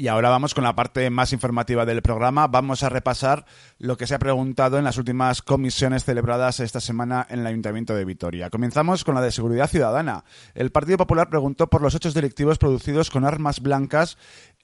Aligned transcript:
Y 0.00 0.08
ahora 0.08 0.30
vamos 0.30 0.54
con 0.54 0.64
la 0.64 0.74
parte 0.74 1.10
más 1.10 1.34
informativa 1.34 1.84
del 1.84 2.00
programa. 2.00 2.46
Vamos 2.46 2.82
a 2.82 2.88
repasar 2.88 3.44
lo 3.76 3.98
que 3.98 4.06
se 4.06 4.14
ha 4.14 4.18
preguntado 4.18 4.78
en 4.78 4.84
las 4.84 4.96
últimas 4.96 5.42
comisiones 5.42 6.06
celebradas 6.06 6.58
esta 6.60 6.80
semana 6.80 7.26
en 7.28 7.40
el 7.40 7.46
Ayuntamiento 7.46 7.94
de 7.94 8.06
Vitoria. 8.06 8.48
Comenzamos 8.48 9.04
con 9.04 9.14
la 9.14 9.20
de 9.20 9.30
Seguridad 9.30 9.68
Ciudadana. 9.68 10.24
El 10.54 10.72
Partido 10.72 10.96
Popular 10.96 11.28
preguntó 11.28 11.66
por 11.66 11.82
los 11.82 11.94
hechos 11.94 12.14
delictivos 12.14 12.56
producidos 12.56 13.10
con 13.10 13.26
armas 13.26 13.60
blancas 13.60 14.16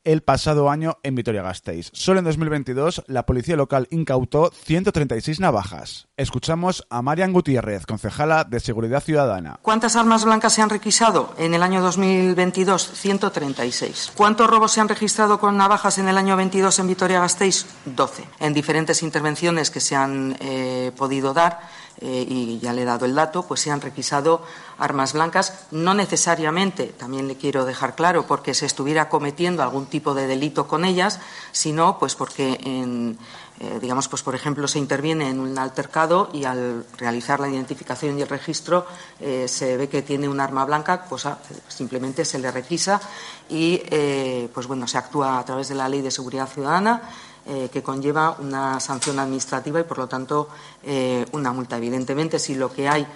el 0.06 0.23
pasado 0.23 0.70
año 0.70 0.98
en 1.02 1.16
Vitoria-Gasteiz. 1.16 1.91
Solo 1.92 2.20
en 2.20 2.24
2022 2.24 3.02
la 3.09 3.27
policía 3.27 3.56
local 3.56 3.88
incautó 3.91 4.51
136 4.52 5.41
navajas. 5.41 6.06
Escuchamos 6.16 6.87
a 6.88 7.02
Marian 7.02 7.33
Gutiérrez, 7.33 7.84
concejala 7.84 8.45
de 8.45 8.61
Seguridad 8.61 9.02
Ciudadana. 9.02 9.59
¿Cuántas 9.61 9.97
armas 9.97 10.24
blancas 10.24 10.55
se 10.55 10.62
han 10.62 10.70
requisado 10.70 11.34
en 11.38 11.55
el 11.55 11.62
año 11.62 11.83
2022? 11.83 12.92
136. 12.95 14.12
¿Cuántos 14.14 14.48
robos 14.48 14.73
se 14.73 14.80
han 14.80 14.88
registrado 14.88 15.41
con 15.41 15.56
navajas 15.56 15.98
en 15.98 16.09
el 16.09 16.16
año 16.16 16.36
22 16.36 16.78
en 16.78 16.86
Vitoria-Gasteiz? 16.86 17.66
12. 17.84 18.25
En 18.38 18.55
diferentes 18.55 19.03
intervenciones 19.03 19.70
que 19.70 19.81
se 19.81 19.97
han 19.97 20.36
eh, 20.38 20.92
podido 20.97 21.34
dar 21.34 21.59
eh, 22.00 22.27
y 22.28 22.58
ya 22.58 22.72
le 22.72 22.83
he 22.83 22.84
dado 22.84 23.06
el 23.06 23.14
dato, 23.14 23.44
pues 23.44 23.61
se 23.61 23.70
han 23.70 23.80
requisado 23.80 24.42
armas 24.78 25.14
blancas, 25.14 25.66
no 25.70 25.94
necesariamente, 25.94 26.88
también 26.88 27.27
le 27.27 27.36
quiero 27.36 27.64
dejar 27.64 27.94
claro, 27.94 28.27
porque 28.27 28.53
se 28.53 28.66
estuviera 28.66 29.08
cometiendo 29.08 29.62
algún 29.62 29.86
tipo 29.86 30.12
de 30.12 30.27
delito 30.27 30.69
con 30.69 30.84
ellas, 30.84 31.20
sino 31.53 31.98
pues 31.98 32.14
porque 32.14 32.61
en, 32.62 33.19
eh, 33.61 33.78
digamos, 33.80 34.08
pues 34.08 34.22
por 34.22 34.34
ejemplo, 34.34 34.69
se 34.69 34.78
interviene 34.78 35.30
en 35.30 35.41
un 35.41 35.58
altercado 35.58 36.28
y 36.34 36.44
al 36.44 36.84
realizar 36.98 37.41
la 37.41 37.48
identificación 37.48 38.19
y 38.19 38.22
el 38.22 38.28
registro 38.28 38.86
eh, 39.19 39.48
se 39.48 39.78
ve 39.78 39.88
que 39.88 40.03
tiene 40.03 40.28
un 40.28 40.41
arma 40.41 40.66
blanca, 40.66 41.06
pues 41.08 41.27
simplemente 41.69 42.27
se 42.27 42.38
le 42.38 42.50
requisa 42.50 43.00
y 43.48 43.78
pues 44.53 44.66
bueno, 44.66 44.86
se 44.86 44.98
actúa 44.98 45.38
a 45.38 45.44
través 45.44 45.69
de 45.69 45.77
la 45.77 45.88
Ley 45.88 46.03
de 46.03 46.10
Seguridad 46.10 46.48
Ciudadana 46.48 47.03
eh, 47.47 47.69
que 47.72 47.83
conlleva 47.83 48.36
una 48.41 48.80
sanción 48.80 49.19
administrativa 49.19 49.80
y, 49.80 49.84
por 49.84 49.98
lo 49.98 50.08
tanto, 50.08 50.48
eh, 50.83 51.25
una 51.33 51.53
multa. 51.53 51.77
Evidentemente, 51.77 52.38
si 52.38 52.55
lo 52.55 52.72
que 52.72 52.88
hay 52.88 53.06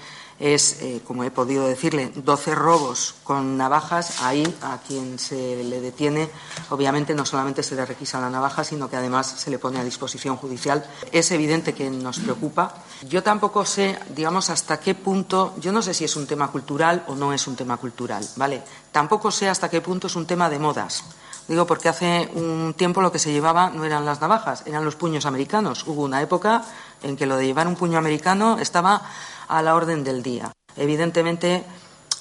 es, 0.41 0.81
eh, 0.81 1.03
como 1.07 1.23
he 1.23 1.31
podido 1.31 1.69
decirle, 1.69 2.11
12 2.15 2.55
robos 2.55 3.15
con 3.25 3.59
navajas, 3.59 4.23
ahí 4.23 4.43
a 4.63 4.79
quien 4.79 5.19
se 5.19 5.63
le 5.63 5.81
detiene, 5.81 6.31
obviamente 6.71 7.15
no 7.15 7.27
solamente 7.27 7.63
se 7.63 7.75
le 7.75 7.85
requisa 7.85 8.21
la 8.21 8.31
navaja, 8.31 8.65
sino 8.65 8.89
que 8.89 8.97
además 8.97 9.27
se 9.27 9.51
le 9.51 9.59
pone 9.59 9.79
a 9.79 9.85
disposición 9.85 10.37
judicial. 10.37 10.85
Es 11.13 11.31
evidente 11.31 11.75
que 11.75 11.91
nos 11.91 12.19
preocupa. 12.21 12.75
Yo 13.07 13.23
tampoco 13.23 13.67
sé, 13.67 13.99
digamos, 14.15 14.49
hasta 14.49 14.81
qué 14.81 14.95
punto, 14.95 15.55
yo 15.61 15.73
no 15.73 15.83
sé 15.83 15.93
si 15.93 16.05
es 16.05 16.17
un 16.17 16.27
tema 16.27 16.49
cultural 16.49 17.05
o 17.09 17.15
no 17.15 17.35
es 17.35 17.47
un 17.47 17.57
tema 17.57 17.77
cultural, 17.77 18.27
¿vale? 18.37 18.63
Tampoco 18.91 19.31
sé 19.31 19.49
hasta 19.49 19.69
qué 19.69 19.83
punto 19.83 20.07
es 20.07 20.17
un 20.17 20.27
tema 20.27 20.49
de 20.49 20.59
modas. 20.59 21.05
Digo 21.51 21.67
porque 21.67 21.89
hace 21.89 22.31
un 22.35 22.75
tiempo 22.75 23.03
lo 23.03 23.11
que 23.11 23.19
se 23.19 23.33
llevaba 23.33 23.71
no 23.71 23.85
eran 23.85 24.05
las 24.05 24.21
navajas, 24.21 24.63
eran 24.67 24.85
los 24.85 24.95
puños 24.95 25.27
americanos. 25.27 25.83
Hubo 25.85 26.05
una 26.05 26.23
época 26.23 26.63
en 27.03 27.17
que 27.17 27.27
lo 27.27 27.37
de 27.37 27.47
llevar 27.47 27.67
un 27.67 27.75
puño 27.75 27.99
americano 27.99 28.59
estaba 28.61 29.03
a 29.49 29.61
la 29.61 29.75
orden 29.75 30.05
del 30.05 30.23
día. 30.23 30.53
Evidentemente 30.77 31.65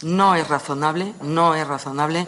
no 0.01 0.33
es 0.33 0.47
razonable, 0.47 1.13
no 1.21 1.53
es 1.53 1.67
razonable 1.67 2.27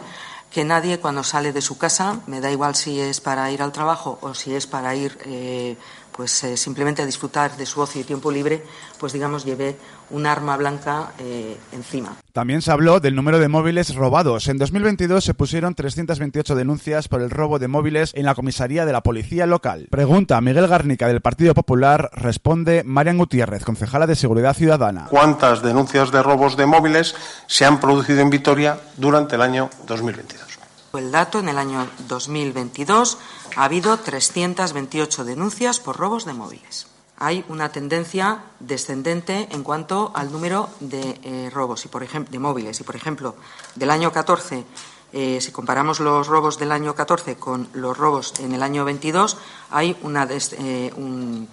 que 0.51 0.63
nadie 0.63 0.99
cuando 0.99 1.23
sale 1.23 1.51
de 1.51 1.61
su 1.63 1.79
casa, 1.79 2.19
me 2.27 2.39
da 2.39 2.51
igual 2.51 2.75
si 2.75 3.01
es 3.01 3.19
para 3.19 3.49
ir 3.49 3.63
al 3.63 3.71
trabajo 3.71 4.19
o 4.21 4.35
si 4.35 4.53
es 4.53 4.67
para 4.67 4.93
ir 4.93 5.17
eh, 5.25 5.77
pues 6.15 6.43
eh, 6.43 6.57
simplemente 6.57 7.01
a 7.01 7.05
disfrutar 7.05 7.55
de 7.57 7.65
su 7.65 7.81
ocio 7.81 8.01
y 8.01 8.03
tiempo 8.03 8.31
libre, 8.31 8.63
pues 8.99 9.13
digamos 9.13 9.45
lleve 9.45 9.77
un 10.09 10.25
arma 10.25 10.57
blanca 10.57 11.13
eh, 11.19 11.57
encima. 11.71 12.17
También 12.33 12.61
se 12.61 12.71
habló 12.71 12.99
del 12.99 13.15
número 13.15 13.39
de 13.39 13.47
móviles 13.47 13.95
robados. 13.95 14.47
En 14.47 14.57
2022 14.57 15.23
se 15.23 15.33
pusieron 15.33 15.75
328 15.75 16.55
denuncias 16.55 17.07
por 17.07 17.21
el 17.21 17.29
robo 17.29 17.59
de 17.59 17.67
móviles 17.67 18.11
en 18.15 18.25
la 18.25 18.35
comisaría 18.35 18.85
de 18.85 18.91
la 18.91 19.01
policía 19.01 19.45
local. 19.45 19.87
Pregunta 19.89 20.39
Miguel 20.41 20.67
Garnica 20.67 21.07
del 21.07 21.21
Partido 21.21 21.53
Popular, 21.53 22.09
responde 22.13 22.83
Marian 22.85 23.17
Gutiérrez, 23.17 23.63
concejala 23.63 24.07
de 24.07 24.15
Seguridad 24.15 24.55
Ciudadana. 24.55 25.07
¿Cuántas 25.09 25.61
denuncias 25.61 26.11
de 26.11 26.23
robos 26.23 26.57
de 26.57 26.65
móviles 26.65 27.15
se 27.47 27.65
han 27.65 27.79
producido 27.79 28.21
en 28.21 28.29
Vitoria 28.29 28.79
durante 28.97 29.35
el 29.35 29.41
año 29.41 29.69
2022? 29.87 30.60
El 30.93 31.11
dato 31.11 31.39
en 31.39 31.47
el 31.47 31.57
año 31.57 31.87
2022 32.07 33.17
ha 33.55 33.63
habido 33.63 33.97
328 33.97 35.23
denuncias 35.23 35.79
por 35.79 35.95
robos 35.97 36.25
de 36.25 36.33
móviles. 36.33 36.87
Hay 37.17 37.45
una 37.47 37.71
tendencia 37.71 38.43
descendente 38.59 39.47
en 39.51 39.63
cuanto 39.63 40.11
al 40.15 40.29
número 40.31 40.69
de 40.79 41.19
eh, 41.23 41.49
robos 41.53 41.85
y 41.85 41.87
por 41.87 42.03
ejemplo, 42.03 42.31
de 42.31 42.39
móviles. 42.39 42.77
Y, 42.79 42.83
por 42.83 42.97
ejemplo, 42.97 43.35
del 43.75 43.89
año 43.89 44.11
14, 44.11 44.65
eh, 45.13 45.39
si 45.39 45.51
comparamos 45.51 46.01
los 46.01 46.27
robos 46.27 46.59
del 46.59 46.73
año 46.73 46.93
14 46.93 47.35
con 47.35 47.69
los 47.73 47.97
robos 47.97 48.33
en 48.39 48.53
el 48.53 48.63
año 48.63 48.83
22, 48.83 49.37
hay 49.69 49.95
una 50.01 50.27
eh, 50.29 50.91
un, 50.97 51.47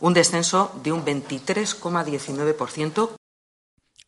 un 0.00 0.14
descenso 0.14 0.70
de 0.84 0.92
un 0.92 1.04
23,19% 1.04 3.17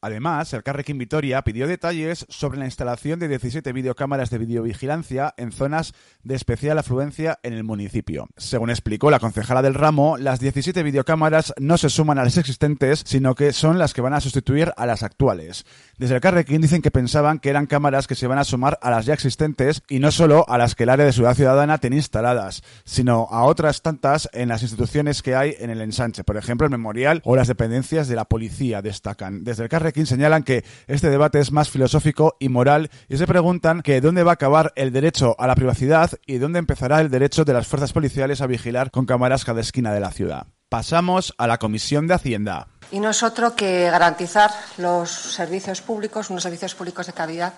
Además, 0.02 0.52
el 0.54 0.62
Carrequín 0.62 0.96
Vitoria 0.96 1.42
pidió 1.42 1.68
detalles 1.68 2.24
sobre 2.30 2.58
la 2.58 2.64
instalación 2.64 3.18
de 3.18 3.28
17 3.28 3.72
videocámaras 3.72 4.30
de 4.30 4.38
videovigilancia 4.38 5.34
en 5.36 5.52
zonas 5.52 5.92
de 6.22 6.34
especial 6.34 6.78
afluencia 6.78 7.38
en 7.42 7.52
el 7.52 7.64
municipio. 7.64 8.28
Según 8.38 8.70
explicó 8.70 9.10
la 9.10 9.18
concejala 9.18 9.60
del 9.60 9.74
ramo, 9.74 10.16
las 10.16 10.40
17 10.40 10.82
videocámaras 10.82 11.52
no 11.58 11.76
se 11.76 11.90
suman 11.90 12.18
a 12.18 12.24
las 12.24 12.38
existentes, 12.38 13.02
sino 13.04 13.34
que 13.34 13.52
son 13.52 13.78
las 13.78 13.92
que 13.92 14.00
van 14.00 14.14
a 14.14 14.20
sustituir 14.22 14.72
a 14.78 14.86
las 14.86 15.02
actuales. 15.02 15.66
Desde 15.98 16.14
el 16.14 16.20
Carrequín 16.22 16.62
dicen 16.62 16.80
que 16.80 16.90
pensaban 16.90 17.38
que 17.38 17.50
eran 17.50 17.66
cámaras 17.66 18.06
que 18.06 18.14
se 18.14 18.26
van 18.26 18.38
a 18.38 18.44
sumar 18.44 18.78
a 18.80 18.90
las 18.90 19.04
ya 19.04 19.12
existentes 19.12 19.82
y 19.88 19.98
no 19.98 20.10
solo 20.12 20.46
a 20.48 20.56
las 20.56 20.74
que 20.74 20.84
el 20.84 20.90
área 20.90 21.04
de 21.04 21.12
Ciudad 21.12 21.34
Ciudadana 21.34 21.76
tiene 21.76 21.96
instaladas, 21.96 22.62
sino 22.84 23.28
a 23.30 23.44
otras 23.44 23.82
tantas 23.82 24.30
en 24.32 24.48
las 24.48 24.62
instituciones 24.62 25.22
que 25.22 25.34
hay 25.34 25.56
en 25.58 25.68
el 25.68 25.82
ensanche, 25.82 26.24
por 26.24 26.38
ejemplo 26.38 26.66
el 26.66 26.70
memorial 26.70 27.20
o 27.24 27.36
las 27.36 27.48
dependencias 27.48 28.08
de 28.08 28.16
la 28.16 28.24
policía, 28.24 28.80
destacan. 28.80 29.44
Desde 29.44 29.64
el 29.64 29.68
Carrequín 29.68 29.89
señalan 30.06 30.42
que 30.42 30.64
este 30.86 31.10
debate 31.10 31.38
es 31.38 31.52
más 31.52 31.70
filosófico 31.70 32.36
y 32.38 32.48
moral 32.48 32.90
y 33.08 33.16
se 33.16 33.26
preguntan 33.26 33.82
que 33.82 34.00
dónde 34.00 34.22
va 34.22 34.32
a 34.32 34.34
acabar 34.34 34.72
el 34.76 34.92
derecho 34.92 35.36
a 35.38 35.46
la 35.46 35.54
privacidad 35.54 36.10
y 36.26 36.38
dónde 36.38 36.58
empezará 36.58 37.00
el 37.00 37.10
derecho 37.10 37.44
de 37.44 37.52
las 37.52 37.66
fuerzas 37.66 37.92
policiales 37.92 38.40
a 38.40 38.46
vigilar 38.46 38.90
con 38.90 39.06
cámaras 39.06 39.44
cada 39.44 39.60
esquina 39.60 39.92
de 39.92 40.00
la 40.00 40.10
ciudad. 40.10 40.46
Pasamos 40.68 41.34
a 41.36 41.46
la 41.46 41.58
Comisión 41.58 42.06
de 42.06 42.14
Hacienda. 42.14 42.68
Y 42.92 43.00
nosotros 43.00 43.52
que 43.52 43.90
garantizar 43.90 44.50
los 44.78 45.10
servicios 45.10 45.80
públicos, 45.80 46.30
unos 46.30 46.42
servicios 46.42 46.74
públicos 46.74 47.06
de 47.06 47.12
calidad 47.12 47.54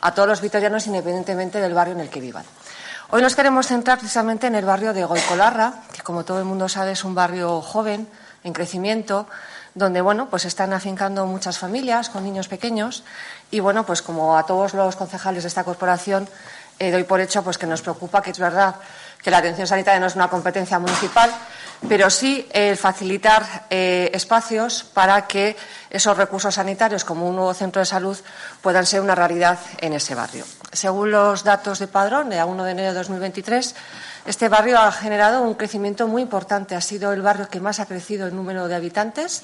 a 0.00 0.14
todos 0.14 0.28
los 0.28 0.40
vitorianos 0.40 0.86
independientemente 0.86 1.60
del 1.60 1.74
barrio 1.74 1.94
en 1.94 2.00
el 2.00 2.10
que 2.10 2.20
vivan. 2.20 2.44
Hoy 3.10 3.22
nos 3.22 3.36
queremos 3.36 3.68
centrar 3.68 3.98
precisamente 3.98 4.48
en 4.48 4.56
el 4.56 4.64
barrio 4.64 4.92
de 4.92 5.04
Goicolarra, 5.04 5.74
que 5.92 6.02
como 6.02 6.24
todo 6.24 6.40
el 6.40 6.44
mundo 6.44 6.68
sabe 6.68 6.92
es 6.92 7.04
un 7.04 7.14
barrio 7.14 7.60
joven, 7.60 8.08
en 8.42 8.52
crecimiento, 8.52 9.28
donde 9.76 10.00
bueno, 10.00 10.28
pues 10.30 10.46
están 10.46 10.72
afincando 10.72 11.26
muchas 11.26 11.58
familias 11.58 12.08
con 12.08 12.24
niños 12.24 12.48
pequeños 12.48 13.04
y 13.50 13.60
bueno, 13.60 13.84
pues 13.84 14.00
como 14.00 14.36
a 14.36 14.46
todos 14.46 14.72
los 14.72 14.96
concejales 14.96 15.44
de 15.44 15.48
esta 15.48 15.64
corporación 15.64 16.28
eh, 16.78 16.90
doy 16.90 17.04
por 17.04 17.20
hecho 17.20 17.44
pues 17.44 17.58
que 17.58 17.66
nos 17.66 17.82
preocupa 17.82 18.22
que 18.22 18.30
es 18.30 18.38
verdad 18.38 18.76
que 19.22 19.30
la 19.30 19.38
atención 19.38 19.66
sanitaria 19.66 20.00
no 20.00 20.06
es 20.06 20.14
una 20.14 20.28
competencia 20.28 20.78
municipal, 20.78 21.30
pero 21.88 22.08
sí 22.10 22.48
el 22.52 22.76
facilitar 22.76 23.66
eh, 23.68 24.10
espacios 24.14 24.82
para 24.82 25.26
que 25.26 25.56
esos 25.90 26.16
recursos 26.16 26.54
sanitarios, 26.54 27.04
como 27.04 27.28
un 27.28 27.36
nuevo 27.36 27.52
centro 27.52 27.80
de 27.80 27.86
salud, 27.86 28.16
puedan 28.62 28.86
ser 28.86 29.00
una 29.00 29.14
realidad 29.14 29.58
en 29.78 29.92
ese 29.92 30.14
barrio. 30.14 30.44
Según 30.72 31.10
los 31.10 31.44
datos 31.44 31.78
de 31.80 31.88
Padrón, 31.88 32.30
de 32.30 32.38
a 32.38 32.46
1 32.46 32.64
de 32.64 32.70
enero 32.70 32.88
de 32.88 32.98
2023, 32.98 33.74
este 34.26 34.48
barrio 34.48 34.78
ha 34.78 34.90
generado 34.90 35.42
un 35.42 35.54
crecimiento 35.54 36.08
muy 36.08 36.22
importante. 36.22 36.74
Ha 36.74 36.80
sido 36.80 37.12
el 37.12 37.22
barrio 37.22 37.48
que 37.48 37.60
más 37.60 37.78
ha 37.78 37.86
crecido 37.86 38.26
en 38.26 38.34
número 38.34 38.66
de 38.66 38.74
habitantes 38.74 39.42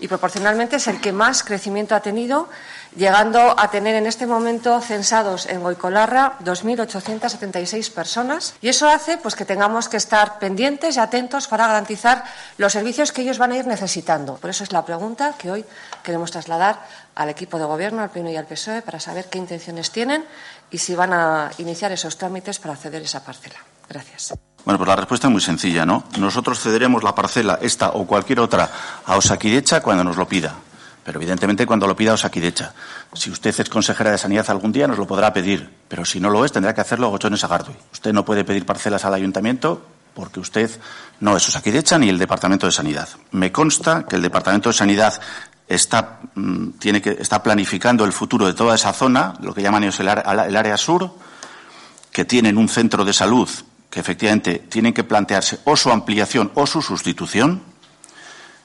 y 0.00 0.08
proporcionalmente 0.08 0.76
es 0.76 0.86
el 0.88 1.00
que 1.00 1.12
más 1.12 1.44
crecimiento 1.44 1.94
ha 1.94 2.00
tenido, 2.00 2.48
llegando 2.96 3.54
a 3.58 3.70
tener 3.70 3.94
en 3.94 4.06
este 4.06 4.26
momento 4.26 4.80
censados 4.80 5.46
en 5.46 5.62
Goicolarra 5.62 6.38
2.876 6.44 7.92
personas. 7.92 8.54
Y 8.60 8.68
eso 8.68 8.88
hace 8.88 9.18
pues, 9.18 9.36
que 9.36 9.44
tengamos 9.44 9.88
que 9.88 9.96
estar 9.96 10.38
pendientes 10.38 10.96
y 10.96 11.00
atentos 11.00 11.46
para 11.46 11.68
garantizar 11.68 12.24
los 12.58 12.72
servicios 12.72 13.12
que 13.12 13.22
ellos 13.22 13.38
van 13.38 13.52
a 13.52 13.56
ir 13.56 13.66
necesitando. 13.66 14.34
Por 14.36 14.50
eso 14.50 14.64
es 14.64 14.72
la 14.72 14.84
pregunta 14.84 15.34
que 15.38 15.50
hoy 15.50 15.64
queremos 16.02 16.30
trasladar 16.32 16.80
al 17.14 17.28
equipo 17.28 17.58
de 17.58 17.64
gobierno, 17.64 18.02
al 18.02 18.10
PNU 18.10 18.30
y 18.30 18.36
al 18.36 18.46
PSOE, 18.46 18.82
para 18.82 18.98
saber 18.98 19.26
qué 19.26 19.38
intenciones 19.38 19.92
tienen 19.92 20.24
y 20.70 20.78
si 20.78 20.94
van 20.94 21.12
a 21.12 21.50
iniciar 21.58 21.92
esos 21.92 22.18
trámites 22.18 22.58
para 22.58 22.74
ceder 22.76 23.02
esa 23.02 23.24
parcela. 23.24 23.73
Gracias. 23.88 24.34
Bueno, 24.64 24.78
pues 24.78 24.88
la 24.88 24.96
respuesta 24.96 25.26
es 25.26 25.32
muy 25.32 25.42
sencilla, 25.42 25.84
¿no? 25.84 26.04
Nosotros 26.18 26.58
cederemos 26.58 27.02
la 27.02 27.14
parcela, 27.14 27.58
esta 27.60 27.90
o 27.90 28.06
cualquier 28.06 28.40
otra, 28.40 28.70
a 29.04 29.16
Osakidecha 29.16 29.82
cuando 29.82 30.02
nos 30.04 30.16
lo 30.16 30.26
pida. 30.26 30.54
Pero 31.04 31.18
evidentemente 31.18 31.66
cuando 31.66 31.86
lo 31.86 31.94
pida 31.94 32.14
Osakidecha. 32.14 32.72
Si 33.12 33.30
usted 33.30 33.54
es 33.60 33.68
consejera 33.68 34.10
de 34.10 34.16
Sanidad 34.16 34.48
algún 34.48 34.72
día 34.72 34.88
nos 34.88 34.96
lo 34.96 35.06
podrá 35.06 35.34
pedir, 35.34 35.70
pero 35.86 36.06
si 36.06 36.18
no 36.18 36.30
lo 36.30 36.46
es 36.46 36.52
tendrá 36.52 36.74
que 36.74 36.80
hacerlo 36.80 37.10
Gochones 37.10 37.44
Agardui. 37.44 37.76
Usted 37.92 38.14
no 38.14 38.24
puede 38.24 38.42
pedir 38.44 38.64
parcelas 38.64 39.04
al 39.04 39.12
ayuntamiento 39.12 39.84
porque 40.14 40.40
usted 40.40 40.70
no 41.20 41.36
es 41.36 41.46
Osakidecha 41.46 41.98
ni 41.98 42.08
el 42.08 42.18
Departamento 42.18 42.64
de 42.64 42.72
Sanidad. 42.72 43.08
Me 43.32 43.52
consta 43.52 44.06
que 44.06 44.16
el 44.16 44.22
Departamento 44.22 44.70
de 44.70 44.74
Sanidad 44.74 45.20
está, 45.68 46.20
mm, 46.34 46.70
tiene 46.78 47.02
que, 47.02 47.10
está 47.10 47.42
planificando 47.42 48.06
el 48.06 48.14
futuro 48.14 48.46
de 48.46 48.54
toda 48.54 48.76
esa 48.76 48.94
zona, 48.94 49.34
lo 49.42 49.52
que 49.52 49.60
llaman 49.60 49.82
ellos 49.82 50.00
el, 50.00 50.08
el 50.08 50.56
área 50.56 50.78
sur, 50.78 51.10
que 52.10 52.24
tienen 52.24 52.56
un 52.56 52.68
centro 52.70 53.04
de 53.04 53.12
salud 53.12 53.50
que 53.94 54.00
efectivamente 54.00 54.58
tienen 54.58 54.92
que 54.92 55.04
plantearse 55.04 55.60
o 55.62 55.76
su 55.76 55.88
ampliación 55.88 56.50
o 56.54 56.66
su 56.66 56.82
sustitución, 56.82 57.62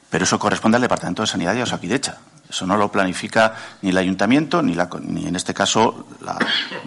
pero 0.09 0.23
eso 0.23 0.39
corresponde 0.39 0.77
al 0.77 0.81
Departamento 0.81 1.21
de 1.21 1.27
Sanidad 1.27 1.53
y 1.53 1.59
a 1.59 1.65
Osakidecha. 1.65 2.17
Eso 2.49 2.65
no 2.65 2.77
lo 2.77 2.91
planifica 2.91 3.53
ni 3.83 3.89
el 3.89 3.97
ayuntamiento 3.97 4.63
ni, 4.63 4.73
la, 4.73 4.89
ni 5.03 5.27
en 5.27 5.35
este 5.35 5.53
caso 5.53 6.07
la, 6.21 6.33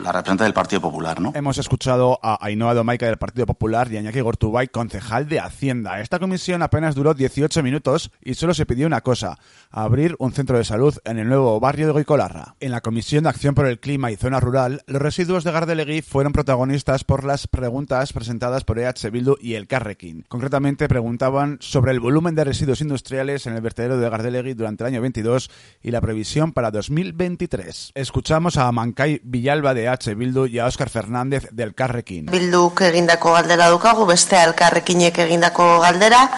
la, 0.03 0.11
representante 0.11 0.43
del 0.43 0.53
Partido 0.53 0.81
Popular, 0.83 1.21
¿no? 1.21 1.33
Hemos 1.37 1.57
escuchado 1.57 2.19
a 2.21 2.45
Ainhoa 2.45 2.75
Domaica 2.75 3.07
del 3.07 3.17
Partido 3.17 3.47
Popular 3.47 3.91
y 3.93 3.97
a 3.97 4.01
Iñaki 4.01 4.21
Gortubay, 4.21 4.69
concejal 4.69 5.29
de 5.29 5.39
Hacienda. 5.39 6.01
Esta 6.01 6.19
comisión 6.19 6.63
apenas 6.63 6.97
duró 6.97 7.15
18 7.15 7.63
minutos 7.63 8.11
y 8.21 8.35
solo 8.35 8.55
se 8.55 8.67
pidió 8.67 8.89
una 8.89 9.03
cosa, 9.03 9.39
abrir 9.71 10.17
un 10.19 10.33
centro 10.33 10.59
de 10.59 10.65
salud 10.65 10.99
en 11.05 11.21
el 11.21 11.29
nuevo 11.29 11.61
barrio 11.61 11.87
de 11.87 11.93
Goicolarra. 11.93 12.57
En 12.59 12.73
la 12.73 12.81
Comisión 12.81 13.23
de 13.23 13.31
Acción 13.31 13.55
por 13.55 13.67
el 13.67 13.79
Clima 13.79 14.11
y 14.11 14.17
Zona 14.17 14.41
Rural, 14.41 14.83
los 14.87 15.01
residuos 15.01 15.45
de 15.45 15.53
Gardelegui 15.53 16.03
fueron 16.03 16.33
protagonistas 16.33 17.05
por 17.05 17.23
las 17.23 17.47
preguntas 17.47 18.13
presentadas 18.13 18.65
por 18.65 18.81
EH 18.81 19.11
Bildu 19.13 19.37
y 19.41 19.55
el 19.55 19.69
Carrequín. 19.69 20.25
Concretamente 20.29 20.89
preguntaban 20.89 21.59
sobre 21.61 21.93
el 21.93 22.01
volumen 22.01 22.35
de 22.35 22.43
residuos 22.43 22.81
industriales 22.81 23.47
en 23.47 23.55
el 23.55 23.61
vertedero 23.61 23.99
de 23.99 24.11
Gardelegui 24.11 24.55
durante 24.55 24.83
el 24.83 24.89
año 24.89 25.03
22 25.03 25.52
y 25.83 25.91
la 25.91 26.01
previsión 26.01 26.53
para 26.53 26.71
2023. 26.71 27.93
Escuchamos 27.95 28.57
a 28.57 28.71
Mancay 28.71 29.21
Villalba 29.25 29.75
de 29.75 29.89
H. 29.89 30.15
Bildu 30.15 30.47
y 30.47 30.59
a 30.59 30.67
Óscar 30.67 30.89
Fernández 30.89 31.49
del 31.51 31.75
Carrequín. 31.75 32.27
Bilduk 32.27 32.81
egindako 32.83 33.33
galdera 33.33 33.69
dukagu, 33.69 34.07
beste 34.07 34.41
Elkarrekinek 34.43 35.19
egindako 35.19 35.81
galdera, 35.81 36.29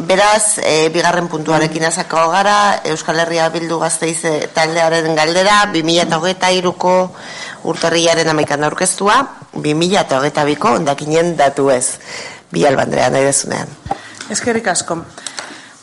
Beraz, 0.00 0.58
e, 0.64 0.88
bigarren 0.88 1.26
puntuarekin 1.28 1.84
azako 1.84 2.22
gara, 2.32 2.80
Euskal 2.88 3.18
Herria 3.20 3.50
Bildu 3.52 3.78
Gazteiz 3.82 4.22
taldearen 4.54 5.12
galdera, 5.18 5.66
2008ko 5.74 6.94
urtarriaren 7.68 8.30
amaikan 8.32 8.64
aurkeztua, 8.64 9.18
2008ko 9.52 10.76
ondakinen 10.78 11.34
datu 11.36 11.68
ez. 11.74 11.98
Bialba 12.50 12.86
Andrea, 12.86 13.10
nahi 13.10 13.28
dezunean. 13.28 13.68
Eskerrik 14.30 14.70
asko. 14.72 15.02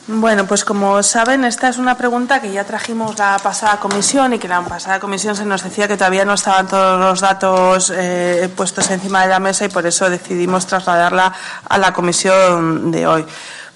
Bueno, 0.10 0.48
pues 0.48 0.64
como 0.64 1.04
saben, 1.04 1.44
esta 1.44 1.68
es 1.68 1.78
una 1.78 1.98
pregunta 1.98 2.40
que 2.40 2.50
ya 2.50 2.64
trajimos 2.64 3.18
la 3.18 3.38
pasada 3.44 3.78
comisión 3.78 4.34
y 4.34 4.40
que 4.40 4.48
la 4.48 4.62
pasada 4.62 5.02
comisión 5.02 5.36
se 5.36 5.44
nos 5.44 5.62
decía 5.62 5.86
que 5.90 5.98
todavía 5.98 6.24
no 6.24 6.36
estaban 6.36 6.66
todos 6.66 6.98
los 6.98 7.20
datos 7.20 7.92
eh, 7.94 8.50
puestos 8.56 8.90
encima 8.90 9.24
de 9.24 9.28
la 9.28 9.42
mesa 9.42 9.66
y 9.66 9.70
por 9.70 9.86
eso 9.86 10.10
decidimos 10.10 10.66
trasladarla 10.66 11.34
a 11.68 11.78
la 11.78 11.92
comisión 11.92 12.90
de 12.90 13.06
hoy 13.06 13.26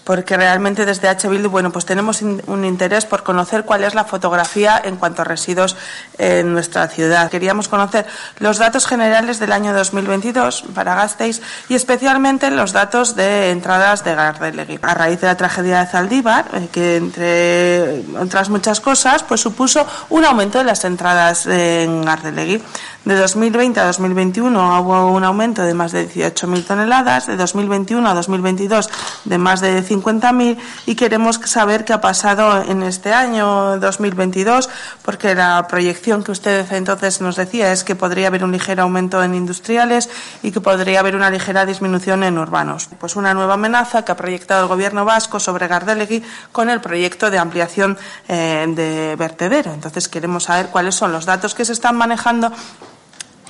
porque 0.03 0.37
realmente 0.37 0.85
desde 0.85 1.09
H. 1.09 1.27
Bildu, 1.27 1.49
bueno, 1.49 1.71
pues 1.71 1.85
tenemos 1.85 2.21
un 2.21 2.65
interés 2.65 3.05
por 3.05 3.23
conocer 3.23 3.65
cuál 3.65 3.83
es 3.83 3.93
la 3.93 4.03
fotografía 4.03 4.81
en 4.83 4.97
cuanto 4.97 5.21
a 5.21 5.25
residuos 5.25 5.75
en 6.17 6.53
nuestra 6.53 6.87
ciudad. 6.87 7.29
Queríamos 7.29 7.67
conocer 7.67 8.05
los 8.39 8.57
datos 8.57 8.85
generales 8.85 9.39
del 9.39 9.51
año 9.51 9.73
2022 9.73 10.65
para 10.73 10.95
Gasteiz 10.95 11.41
y 11.69 11.75
especialmente 11.75 12.51
los 12.51 12.73
datos 12.73 13.15
de 13.15 13.51
entradas 13.51 14.03
de 14.03 14.15
Gardelegui. 14.15 14.79
A 14.81 14.93
raíz 14.93 15.21
de 15.21 15.27
la 15.27 15.37
tragedia 15.37 15.79
de 15.79 15.87
Zaldívar, 15.87 16.45
eh, 16.53 16.69
que 16.71 16.97
entre 16.97 18.03
otras 18.19 18.49
muchas 18.49 18.79
cosas, 18.79 19.23
pues 19.23 19.41
supuso 19.41 19.85
un 20.09 20.25
aumento 20.25 20.57
de 20.57 20.65
las 20.65 20.83
entradas 20.85 21.45
en 21.45 22.03
Gardelegui. 22.03 22.61
De 23.03 23.15
2020 23.15 23.79
a 23.79 23.85
2021 23.87 24.79
hubo 24.81 25.11
un 25.11 25.23
aumento 25.23 25.63
de 25.63 25.73
más 25.73 25.91
de 25.91 26.07
18.000 26.07 26.63
toneladas, 26.67 27.25
de 27.25 27.35
2021 27.35 28.07
a 28.07 28.13
2022 28.13 28.91
de 29.25 29.37
más 29.39 29.59
de 29.59 29.83
50.000 29.83 30.57
y 30.85 30.93
queremos 30.93 31.39
saber 31.45 31.83
qué 31.83 31.93
ha 31.93 32.01
pasado 32.01 32.61
en 32.61 32.83
este 32.83 33.11
año 33.11 33.79
2022 33.79 34.69
porque 35.01 35.33
la 35.33 35.65
proyección 35.67 36.23
que 36.23 36.31
usted 36.31 36.71
entonces 36.73 37.21
nos 37.21 37.37
decía 37.37 37.71
es 37.71 37.83
que 37.83 37.95
podría 37.95 38.27
haber 38.27 38.43
un 38.43 38.51
ligero 38.51 38.83
aumento 38.83 39.23
en 39.23 39.33
industriales 39.33 40.07
y 40.43 40.51
que 40.51 40.61
podría 40.61 40.99
haber 40.99 41.15
una 41.15 41.31
ligera 41.31 41.65
disminución 41.65 42.21
en 42.21 42.37
urbanos. 42.37 42.87
Pues 42.99 43.15
una 43.15 43.33
nueva 43.33 43.55
amenaza 43.55 44.05
que 44.05 44.11
ha 44.11 44.15
proyectado 44.15 44.61
el 44.61 44.67
gobierno 44.67 45.05
vasco 45.05 45.39
sobre 45.39 45.67
Gardelegui 45.67 46.23
con 46.51 46.69
el 46.69 46.81
proyecto 46.81 47.31
de 47.31 47.39
ampliación 47.39 47.97
eh, 48.27 48.63
de 48.67 49.15
vertedero. 49.15 49.73
Entonces 49.73 50.07
queremos 50.07 50.43
saber 50.43 50.67
cuáles 50.67 50.93
son 50.93 51.11
los 51.11 51.25
datos 51.25 51.55
que 51.55 51.65
se 51.65 51.73
están 51.73 51.97
manejando 51.97 52.51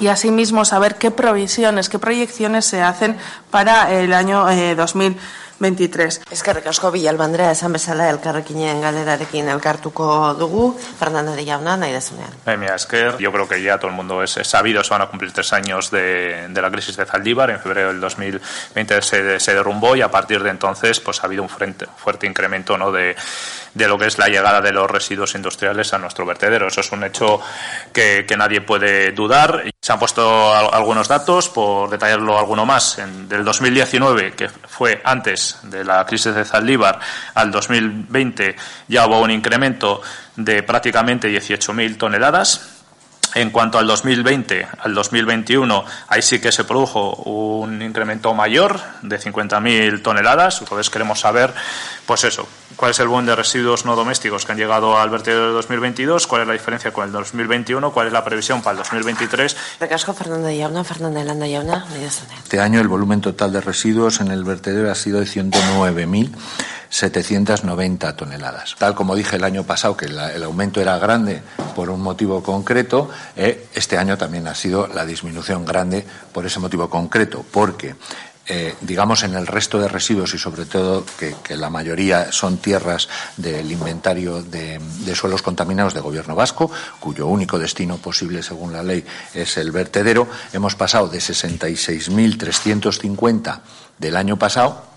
y 0.01 0.07
asimismo 0.07 0.65
saber 0.65 0.95
qué 0.95 1.12
provisiones, 1.12 1.88
qué 1.88 2.00
proyecciones 2.00 2.65
se 2.65 2.81
hacen 2.81 3.18
para 3.51 3.94
el 3.94 4.13
año 4.13 4.50
eh, 4.50 4.74
2023. 4.74 6.24
Eskerrik 6.31 6.65
asko 6.65 6.89
Bilalba 6.92 7.25
Andrea 7.25 7.51
esan 7.51 7.71
bezala 7.71 8.09
elkarrekinen 8.09 8.81
galerarekin 8.81 9.51
elkartuko 9.53 10.33
dugu 10.33 10.74
Fernanda 10.98 11.36
de 11.38 11.45
Jauna 11.45 11.77
nahi 11.77 11.94
dezunean. 11.94 12.33
Eh, 12.48 12.57
mira, 12.57 12.74
Esker, 12.75 13.19
yo 13.19 13.31
creo 13.31 13.48
que 13.48 13.62
ya 13.62 13.77
todo 13.77 13.92
el 13.92 13.95
mundo 13.95 14.24
es, 14.24 14.38
es 14.38 14.48
sabido, 14.48 14.83
se 14.83 14.89
van 14.89 15.03
a 15.03 15.07
cumplir 15.07 15.31
tres 15.33 15.53
años 15.53 15.92
de, 15.92 16.47
de, 16.50 16.62
la 16.62 16.71
crisis 16.71 16.97
de 16.97 17.06
Zaldívar, 17.06 17.51
en 17.51 17.59
febrero 17.59 17.89
del 17.89 18.01
2020 18.01 19.01
se, 19.04 19.39
se 19.39 19.54
derrumbó 19.54 19.95
y 19.95 20.01
a 20.01 20.09
partir 20.09 20.42
de 20.42 20.50
entonces 20.50 21.00
pues 21.00 21.21
ha 21.21 21.27
habido 21.27 21.44
un 21.44 21.50
fuerte, 21.50 21.86
fuerte 21.95 22.25
incremento 22.25 22.75
¿no? 22.75 22.92
de, 22.92 23.15
de 23.74 23.88
lo 23.88 23.97
que 23.97 24.07
es 24.07 24.18
la 24.18 24.27
llegada 24.27 24.62
de 24.62 24.71
los 24.71 24.89
residuos 24.89 25.36
industriales 25.36 25.94
a 25.94 25.97
nuestro 25.97 26.25
vertedero. 26.25 26.68
Eso 26.68 26.81
es 26.81 26.92
un 26.92 27.04
hecho 27.04 27.39
que, 27.94 28.25
que 28.27 28.36
nadie 28.36 28.62
puede 28.62 29.12
dudar. 29.12 29.70
Se 29.83 29.92
han 29.92 29.98
puesto 29.98 30.54
algunos 30.54 31.07
datos, 31.07 31.50
por 31.50 31.89
detallarlo 31.89 32.38
alguno 32.38 32.68
más. 32.68 33.00
En, 33.00 33.28
del 33.28 33.44
2019, 33.44 34.33
que 34.33 34.48
fue 34.48 35.01
antes 35.04 35.57
de 35.63 35.83
la 35.83 36.06
crisis 36.06 36.36
de 36.36 36.45
Zaldívar, 36.45 37.00
al 37.33 37.50
2020 37.50 38.56
ya 38.88 39.07
hubo 39.07 39.19
un 39.19 39.31
incremento 39.31 40.04
de 40.36 40.62
prácticamente 40.62 41.36
18.000 41.36 41.98
toneladas. 41.98 42.81
En 43.33 43.50
cuanto 43.50 43.78
al 43.78 43.88
2020, 43.88 44.68
al 44.80 44.94
2021, 44.94 45.86
ahí 46.10 46.22
sí 46.22 46.39
que 46.39 46.51
se 46.51 46.66
produjo 46.66 47.16
un 47.16 47.81
incremento 47.81 48.33
mayor 48.33 48.80
de 49.01 49.19
50.000 49.19 50.02
toneladas. 50.02 50.59
Entonces 50.61 50.90
queremos 50.90 51.21
saber, 51.21 51.54
pues 52.06 52.26
eso, 52.26 52.45
cuál 52.76 52.92
es 52.92 53.00
el 53.00 53.07
volumen 53.07 53.28
de 53.28 53.35
residuos 53.35 53.85
no 53.85 53.95
domésticos 53.95 54.45
que 54.45 54.52
han 54.52 54.57
llegado 54.57 55.00
al 55.00 55.09
vertedero 55.09 55.47
de 55.47 55.54
2022, 55.54 56.28
cuál 56.28 56.42
es 56.42 56.47
la 56.47 56.54
diferencia 56.54 56.92
con 56.92 57.06
el 57.06 57.11
2021, 57.14 57.92
cuál 57.92 58.07
es 58.07 58.14
la 58.14 58.23
previsión 58.23 58.61
para 58.61 58.73
el 58.73 58.78
2023. 58.80 59.56
Recasco 59.80 60.14
Fernanda 60.14 60.52
Yauna, 60.52 60.83
Fernanda 60.83 61.21
Elanda 61.21 61.47
Yauna, 61.47 61.85
Este 62.44 62.59
año 62.59 62.81
el 62.81 62.90
volumen 62.90 63.21
total 63.21 63.54
de 63.54 63.61
residuos 63.61 64.19
en 64.19 64.31
el 64.31 64.44
vertedero 64.44 64.92
ha 64.92 64.95
sido 64.95 65.19
de 65.19 65.26
109.000. 65.26 66.31
790 66.92 68.16
toneladas. 68.16 68.76
Tal 68.78 68.94
como 68.94 69.16
dije 69.16 69.38
el 69.38 69.44
año 69.44 69.64
pasado, 69.64 69.98
que 69.98 70.06
el 70.06 70.44
aumento 70.44 70.81
era 70.81 71.00
grande 71.00 71.42
por 71.76 71.90
un 71.90 72.02
motivo 72.02 72.44
concreto, 72.44 73.10
eh, 73.36 73.66
este 73.74 73.98
año 73.98 74.16
también 74.18 74.48
ha 74.48 74.54
sido 74.54 74.86
la 74.88 75.06
disminución 75.06 75.66
grande 75.66 76.06
por 76.33 76.45
ese 76.45 76.60
motivo 76.60 76.90
concreto, 76.90 77.44
porque 77.50 77.95
eh, 78.48 78.74
digamos, 78.81 79.21
en 79.24 79.36
el 79.36 79.45
resto 79.48 79.80
de 79.80 79.88
residuos 79.88 80.33
y 80.33 80.38
sobre 80.38 80.66
todo 80.66 81.06
que, 81.18 81.33
la 81.56 81.69
mayoría 81.69 82.33
son 82.33 82.57
tierras 82.57 83.07
del 83.38 83.71
inventario 83.71 84.44
de, 84.44 84.81
suelos 85.16 85.42
contaminados 85.42 85.94
de 85.94 86.02
gobierno 86.02 86.36
vasco, 86.36 86.69
cuyo 87.00 87.28
único 87.28 87.57
destino 87.57 87.95
posible 87.98 88.44
según 88.44 88.74
la 88.74 88.83
ley 88.83 89.06
es 89.33 89.56
el 89.56 89.71
vertedero, 89.71 90.28
hemos 90.52 90.76
pasado 90.76 91.07
de 91.07 91.19
66.350 91.19 93.62
del 94.00 94.18
año 94.18 94.38
pasado, 94.38 94.91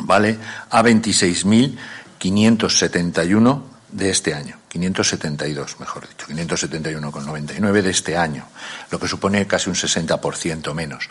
¿vale?, 0.00 0.38
a 0.70 0.82
26.571 0.82 3.62
de 3.90 4.10
este 4.10 4.34
año. 4.34 4.56
572, 4.68 5.80
mejor 5.80 6.06
dicho, 6.08 6.26
571,99 6.26 7.82
de 7.82 7.90
este 7.90 8.16
año, 8.16 8.46
lo 8.90 9.00
que 9.00 9.08
supone 9.08 9.46
casi 9.46 9.70
un 9.70 9.76
60% 9.76 10.74
menos. 10.74 11.08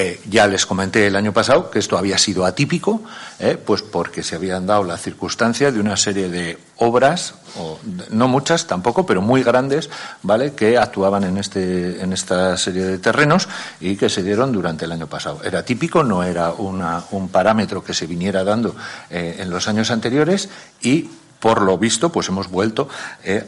Eh, 0.00 0.20
ya 0.30 0.46
les 0.46 0.64
comenté 0.64 1.08
el 1.08 1.16
año 1.16 1.32
pasado 1.32 1.72
que 1.72 1.80
esto 1.80 1.98
había 1.98 2.18
sido 2.18 2.46
atípico, 2.46 3.02
eh, 3.40 3.56
pues 3.56 3.82
porque 3.82 4.22
se 4.22 4.36
habían 4.36 4.64
dado 4.64 4.84
la 4.84 4.96
circunstancia 4.96 5.72
de 5.72 5.80
una 5.80 5.96
serie 5.96 6.28
de 6.28 6.56
obras, 6.76 7.34
o, 7.58 7.80
no 8.10 8.28
muchas 8.28 8.68
tampoco, 8.68 9.04
pero 9.06 9.22
muy 9.22 9.42
grandes, 9.42 9.90
¿vale?, 10.22 10.52
que 10.52 10.78
actuaban 10.78 11.24
en, 11.24 11.36
este, 11.36 12.00
en 12.00 12.12
esta 12.12 12.56
serie 12.56 12.84
de 12.84 12.98
terrenos 12.98 13.48
y 13.80 13.96
que 13.96 14.08
se 14.08 14.22
dieron 14.22 14.52
durante 14.52 14.84
el 14.84 14.92
año 14.92 15.08
pasado. 15.08 15.40
Era 15.42 15.64
típico, 15.64 16.04
no 16.04 16.22
era 16.22 16.52
una, 16.52 17.02
un 17.10 17.28
parámetro 17.28 17.82
que 17.82 17.92
se 17.92 18.06
viniera 18.06 18.44
dando 18.44 18.76
eh, 19.10 19.38
en 19.40 19.50
los 19.50 19.66
años 19.66 19.90
anteriores 19.90 20.48
y, 20.80 21.10
por 21.40 21.60
lo 21.60 21.76
visto, 21.76 22.12
pues 22.12 22.28
hemos 22.28 22.48
vuelto 22.48 22.88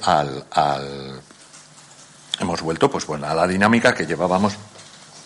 al, 0.02 0.44
al 0.50 1.20
hemos 2.40 2.62
vuelto 2.62 2.90
pues 2.90 3.06
bueno 3.06 3.26
a 3.26 3.34
la 3.34 3.46
dinámica 3.46 3.94
que 3.94 4.06
llevábamos 4.06 4.54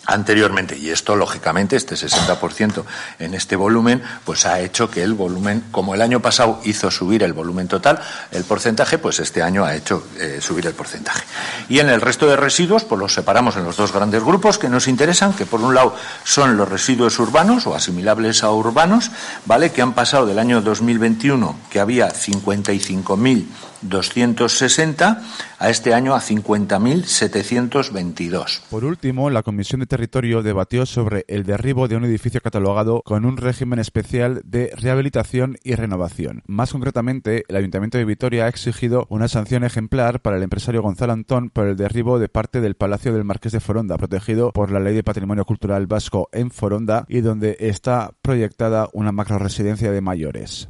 anteriormente. 0.05 0.77
Y 0.77 0.89
esto, 0.89 1.15
lógicamente, 1.15 1.75
este 1.75 1.95
60% 1.95 2.83
en 3.19 3.33
este 3.33 3.55
volumen, 3.55 4.01
pues 4.23 4.45
ha 4.45 4.59
hecho 4.59 4.89
que 4.89 5.03
el 5.03 5.13
volumen, 5.13 5.63
como 5.71 5.95
el 5.95 6.01
año 6.01 6.19
pasado 6.19 6.61
hizo 6.63 6.91
subir 6.91 7.23
el 7.23 7.33
volumen 7.33 7.67
total, 7.67 7.99
el 8.31 8.43
porcentaje, 8.43 8.97
pues 8.97 9.19
este 9.19 9.41
año 9.41 9.65
ha 9.65 9.75
hecho 9.75 10.05
eh, 10.19 10.39
subir 10.41 10.67
el 10.67 10.73
porcentaje. 10.73 11.23
Y 11.69 11.79
en 11.79 11.89
el 11.89 12.01
resto 12.01 12.27
de 12.27 12.35
residuos, 12.35 12.83
pues 12.83 12.99
los 12.99 13.13
separamos 13.13 13.55
en 13.57 13.63
los 13.63 13.77
dos 13.77 13.91
grandes 13.91 14.23
grupos 14.23 14.57
que 14.57 14.69
nos 14.69 14.87
interesan, 14.87 15.33
que 15.33 15.45
por 15.45 15.61
un 15.61 15.73
lado 15.73 15.95
son 16.23 16.57
los 16.57 16.69
residuos 16.69 17.17
urbanos 17.19 17.67
o 17.67 17.75
asimilables 17.75 18.43
a 18.43 18.51
urbanos, 18.51 19.11
¿vale? 19.45 19.71
Que 19.71 19.81
han 19.81 19.93
pasado 19.93 20.25
del 20.25 20.39
año 20.39 20.61
2021, 20.61 21.57
que 21.69 21.79
había 21.79 22.09
55.000 22.09 23.45
260 23.89 25.21
a 25.59 25.69
este 25.69 25.93
año 25.93 26.15
a 26.15 26.19
50.722. 26.19 28.61
Por 28.69 28.85
último, 28.85 29.29
la 29.29 29.43
Comisión 29.43 29.81
de 29.81 29.87
Territorio 29.87 30.43
debatió 30.43 30.85
sobre 30.85 31.25
el 31.27 31.43
derribo 31.43 31.87
de 31.87 31.95
un 31.95 32.05
edificio 32.05 32.41
catalogado 32.41 33.01
con 33.03 33.25
un 33.25 33.37
régimen 33.37 33.79
especial 33.79 34.41
de 34.43 34.71
rehabilitación 34.75 35.57
y 35.63 35.75
renovación. 35.75 36.43
Más 36.47 36.71
concretamente, 36.71 37.43
el 37.47 37.55
Ayuntamiento 37.55 37.97
de 37.97 38.05
Vitoria 38.05 38.45
ha 38.45 38.49
exigido 38.49 39.05
una 39.09 39.27
sanción 39.27 39.63
ejemplar 39.63 40.21
para 40.21 40.37
el 40.37 40.43
empresario 40.43 40.81
Gonzalo 40.81 41.13
Antón 41.13 41.49
por 41.49 41.67
el 41.67 41.77
derribo 41.77 42.19
de 42.19 42.29
parte 42.29 42.61
del 42.61 42.75
Palacio 42.75 43.13
del 43.13 43.23
Marqués 43.23 43.51
de 43.51 43.59
Foronda, 43.59 43.97
protegido 43.97 44.51
por 44.51 44.71
la 44.71 44.79
Ley 44.79 44.95
de 44.95 45.03
Patrimonio 45.03 45.45
Cultural 45.45 45.87
Vasco 45.87 46.29
en 46.31 46.51
Foronda 46.51 47.05
y 47.07 47.21
donde 47.21 47.57
está 47.59 48.11
proyectada 48.21 48.89
una 48.93 49.11
macro 49.11 49.39
residencia 49.39 49.91
de 49.91 50.01
mayores. 50.01 50.69